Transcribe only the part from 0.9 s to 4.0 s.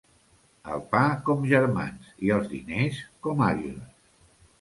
pa com germans i els diners com àguiles.